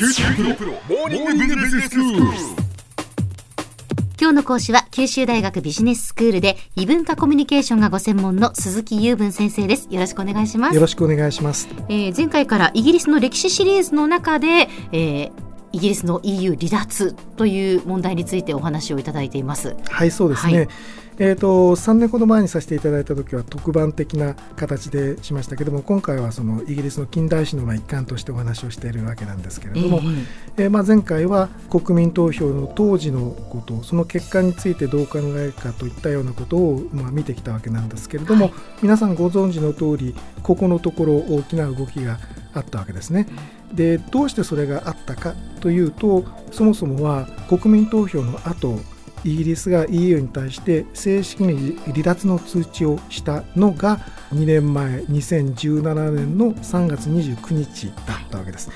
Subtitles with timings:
[0.00, 2.22] 九州大学モーニングビジネススクール。
[4.18, 9.88] 今日の講師は九州大学ビジネススクールで異文化コミュニケーションがご専門の鈴木雄文先生です。
[9.90, 10.74] よろしくお願いします。
[10.74, 11.68] よろしくお願いします。
[11.90, 15.32] えー前回からイギリスの歴史シリーズの中で、えー
[15.72, 19.76] イギリスの EU 離脱という問題についてお話をいただいています。
[19.88, 20.56] はい、そうですね。
[20.56, 20.68] はい
[21.20, 30.00] えっ、と3年ほど前にさせていただいた時は特番的な形でしましたけども、今回はそのイギリスの近代史のまあ一環としてお話をしているわけなんですけれども、
[30.56, 42.18] えーまあ前回は国民投票の当時のこと、その結果についてどう考えるかといったようなことをまあ見てきたわけなんですけれども、はい皆さんご存知の通り、ここのところ大きな動きが
[42.54, 43.26] あったわけですね。
[43.74, 48.80] でどうしてそれがあったかというとそもそもは国民投票の後
[49.24, 53.98] イギリスが EU に対して正式に離脱の通知をしたのが
[54.32, 58.70] 2年前2017年の3月29日だったわけです。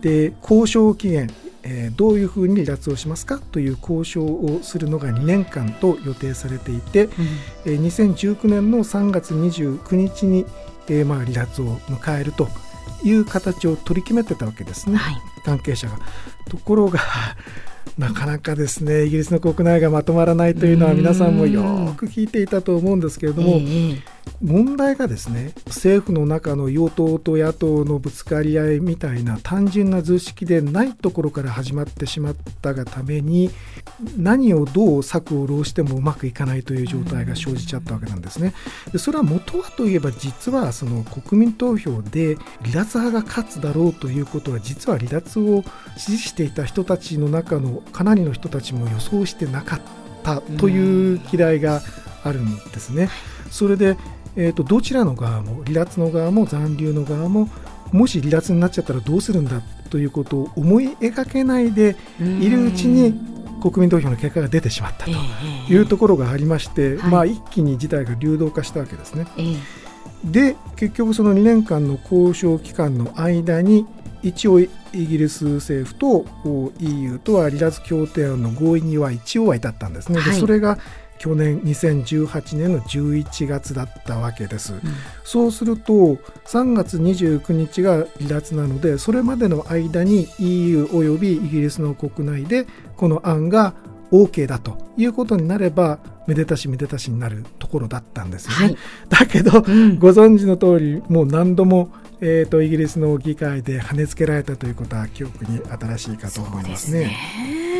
[0.00, 1.28] で交渉期限
[1.62, 7.08] えどういうふうに離脱をしますかという交渉をするのが2年間と予定されていて、
[7.66, 10.46] えー2019年の3月29日に、
[10.88, 12.48] えまあ、離脱を迎えると
[13.04, 15.98] いう形を取り決めてたわけですね、はい関係者が。
[16.48, 17.00] ところが
[17.98, 24.02] なかなかですねイギリスの国内がまとまらないというのは皆さんもよく聞いていたと思うんですけれども、ええ
[24.42, 33.50] 問題がですね政府の中の与党と野党のぶつかり合いみたいな単純な図式でないところから始まってしまったがために
[34.16, 38.54] 何をどう策を浪してもうまくいかないという状態が生じちゃったわけなんですね。
[38.92, 45.62] でそれは元はといえば実はその国民投票で離脱派が勝つだろうということは実は離脱を
[45.98, 49.80] 支持していた人たちの中のかなりの人たちも予想してなかっ
[50.22, 51.82] たという嫌いが
[52.24, 53.10] あるんですね。
[53.50, 53.96] それで、
[54.36, 57.48] えー、とどちらの側も離脱の側も残留の側も
[57.92, 63.14] もし離脱になっちゃったらどうするんだということを思い描けないでいるうちに
[63.60, 67.10] 国民投票の結果が出てしまったというところがありまして、はい。
[67.10, 69.26] まあ、一気に事態が流動化したわけですね。
[69.36, 69.56] ええ。
[70.24, 73.86] で結局その2年間の交渉期間の間に
[74.22, 76.26] 一応イギリス政府と
[76.78, 80.20] EU とは離脱協定案の合意には一応は至ったんですね。
[80.20, 80.32] はい。
[80.32, 80.78] でそれが
[81.20, 84.72] 去年2018年の11月だったわけです。
[85.22, 86.16] そうすると
[86.46, 92.66] 3月29日が離脱なのでそれまでの間に EU およびイギリスの国内で
[92.96, 93.74] この案が
[94.10, 98.64] OK だということになればめでたしめでたしになるところだったんですよね。
[98.64, 98.76] はい
[99.10, 101.92] だけど、んご存知の通りもう何度も、
[102.22, 107.79] えー、とイギリスの議会で跳ねつけられたということは記憶に新しいかと思いますね。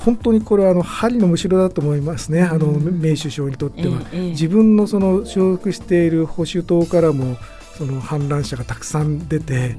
[0.00, 4.00] 本当にこれはあの針のむしろだと思いますね、あのメイ首相にとっては。
[4.12, 7.36] 自分のその所属している保守党からも
[7.76, 9.76] その反乱者がたくさん出て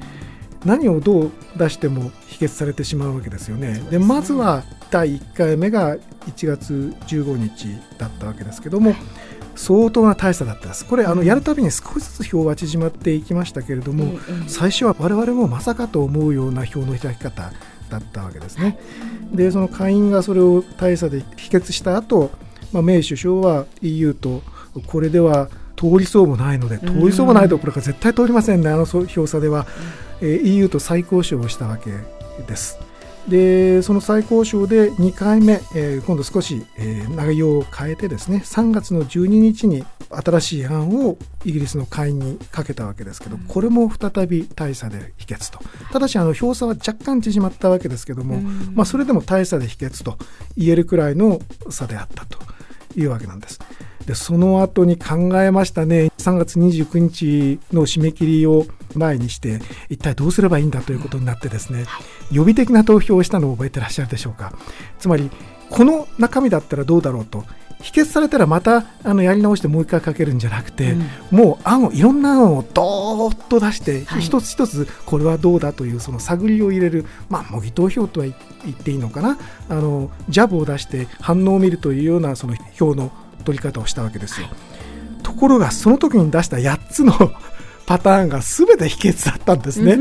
[0.65, 3.81] 何をどう出しても否決されてしまうわけですよね。
[3.89, 7.67] でまずは第1回目が1月15日
[7.97, 8.95] だったわけですけども
[9.55, 10.85] 相当な大差だったです。
[10.85, 14.49] これあのやるたびに少しずつ票は縮まっていきましたけれども、ええ。
[14.49, 17.51] 最初は我々もまさかと思うような票の開き方
[17.89, 18.77] だったわけですね。
[19.33, 22.31] でその下院がそれを大差で否決した後、
[22.71, 24.41] まあメイ首相は EU と
[24.85, 29.65] これでは通りそうもないので通りそうもないどころか絶対通りませんねあの票差では、
[30.21, 31.91] えー EU と再交渉をしたわけ
[32.47, 32.79] です。
[33.27, 45.59] でその再交渉で2回目、えー今度少し、えー内容を変えてですね3月の12日に新しい案をイギリスの下院にかけたわけですけどこれも再び大差で否決と。
[45.91, 48.37] ただしあの票差は若干縮まったわけですけども、
[48.73, 50.17] まあ、それでも大差で否決と
[50.55, 52.39] 言えるくらいの差であったと
[52.95, 53.59] いうわけなんです。
[54.05, 56.11] でその後に考えましたね。
[56.17, 58.65] 3月29日の締め切りを
[58.95, 59.59] 前にして
[59.89, 61.85] 一体どうすればいいんだということになってですね、
[62.31, 64.53] 予備的な投票をしたのを覚えてらっしゃるでしょうか。
[64.99, 65.29] つまり
[65.69, 67.43] この中身だったらどうだろうと
[67.87, 70.95] 否決されたらまたあのやり直してもう一回かけるんじゃなくて、
[71.31, 78.35] もう案をいろんな案をドーッと出して、はい一つ一つこれはどうだというその探りを入れるまあ模擬投票とは言
[78.65, 79.37] 言っていいのかな
[79.69, 83.11] あのジャブを出して反応を見るというようなその票の
[83.45, 84.47] 取り方をしたわけですよ。
[85.23, 87.13] ところがその時に出した8つの
[87.87, 89.95] パターンが全て否決だったんですね。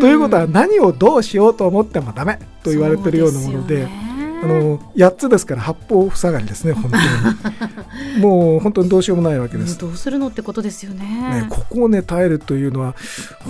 [0.00, 4.07] ということは何をどうしようと思ってもダメと言われてるようなもので。
[4.42, 7.02] あの8つですから八方塞がりですね本当に。
[8.18, 9.78] もう本当にどうしようもないわけです。
[9.78, 11.04] どうするのってことですよね。
[11.42, 12.94] ねここをね耐えるというのは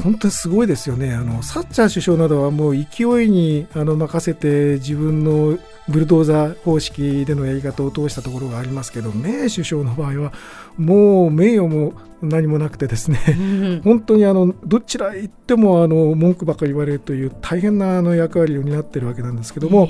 [0.03, 1.15] 本当にすごいですよね。
[1.15, 5.59] あのサッチャー首相などはもう勢いにあの任せて自分の
[5.89, 10.33] ブルドーザー方式でのやり方を通したところがありますけどメイ首相の場合は
[10.77, 13.33] もう名誉も何もなくてですね、う
[13.77, 19.89] ん、本当にあのどちら行ってもあの文句ばかり言われるという大変なあの役割を担っているわけなんですけども、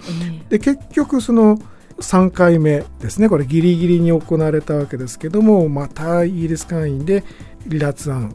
[0.50, 1.58] で結局その
[2.00, 7.24] 3回目ですねこれギリギリに行われたわけですけどもまたイギリス会員で
[7.68, 8.34] 離脱案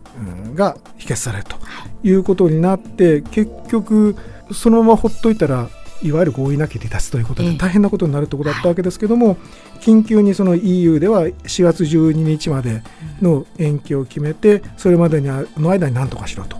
[0.53, 1.55] が否決されると
[2.03, 4.15] いうことになって結局
[4.51, 5.69] そのままほっといたら
[6.03, 9.37] いわゆる合意なき離脱ということで大変なことになるところだったわけですけども、
[9.79, 12.83] 緊急にその EU では4月12日まで
[13.21, 16.57] の延期を決めてそれまでにの間に何とかしろと。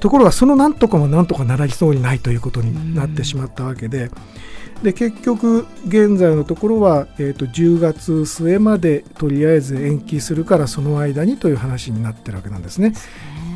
[0.00, 4.10] ところがその何とかも何とかなりそうにないということになってしまったわけで。
[4.82, 12.94] で結局現在のところは、えーと、10月末までとりあえず延期するからその間にという話になってるわけなんですね。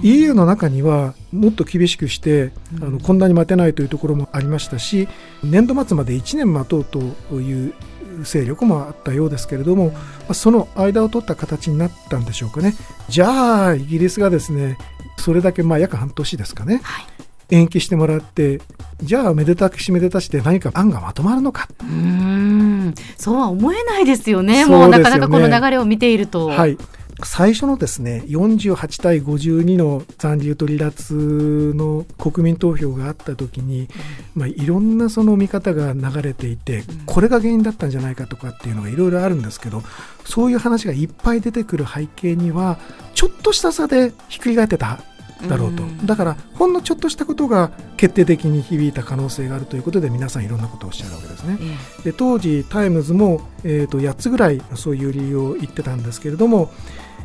[0.03, 5.09] EU の中にはもっと厳しくして、あのこんなに待てないというところもありましたし
[5.43, 7.01] 年度末まで1年待とうと
[7.41, 7.75] いう
[8.23, 9.93] 勢力もあったようですけれども
[10.33, 12.75] その間を取った形になったんでしょうかね。
[13.09, 14.79] じゃあイギリスがですね
[15.17, 17.07] それだけまあ約半年ですかね、はい、
[17.51, 18.61] 延期してもらって
[19.03, 21.69] じゃあめでたくしめでたしで何か案がまとまるのか。
[21.83, 22.95] うん。
[23.17, 26.49] そうは思えないですよね、ね、もうなかなかこの流れを見ていると。
[26.49, 26.77] はい。
[27.25, 33.89] 最初のですね48対52の残留と離脱の国民投票があった時に、
[34.37, 39.83] まあ、いろんなその見方が流れていてこれが原因だったんじゃないかとかっていうのがいろいろあるんですけど
[40.25, 42.79] そういう話がいっぱい出てくる背景には
[43.15, 45.01] ちょっとした差でひっくり返ってた
[45.47, 51.59] だろうと、だからほんのちょっとしたことが決定的に響いた可能性があるということで皆さんいろんなことをおっしゃるわけですね。
[52.05, 56.71] で当時タイムズも、えーと8つぐらいそういう理由を言ってたんですけれども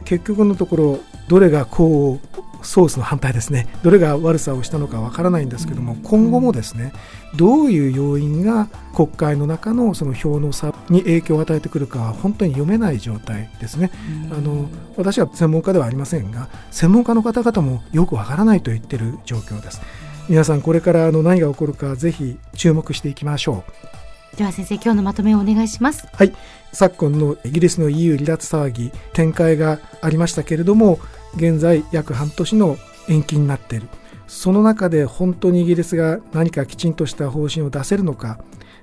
[0.05, 2.32] 結局のところどれがこう
[2.63, 6.93] ソースの反対ですねどれが悪さをしたのかわからないんですけども今後もですね
[7.35, 13.91] どういう要因が国会の中のその票の差に影響を与えてくるかは本当に読めない状態ですね。
[14.31, 19.81] あの私は専門家ではありませんが専門家の方々もよくわからないと言ってる状況です。
[20.29, 24.02] 皆さんこれからあの何が起こるかぜひ注目していきましょう。
[24.37, 26.07] では先生今日のまとめをお願いします。
[26.11, 26.33] はい。
[26.71, 30.97] 昨今のイギリスの EU 離脱騒ぎ展開がありましたけれども
[31.35, 32.77] 現在約半年の
[33.07, 33.87] 延期になっている。
[34.27, 38.39] その中で本当にイギリスが何かきちんとした方針を出せるのか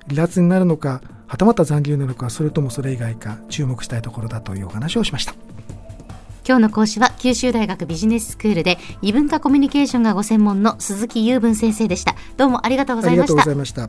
[0.08, 5.34] 離脱になるのかはたまた残留なのかそれともそれ以外か注目したいところだというお話をしました。
[6.46, 12.14] 今日の講師は九州大学ビジネススクールで異文化コミュニケーションがご専門の鈴木雄文先生でした。
[12.36, 13.26] どうもありがとうございま
[13.64, 13.88] した